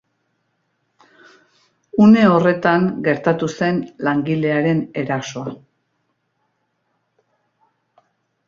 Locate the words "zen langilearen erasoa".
3.59-5.55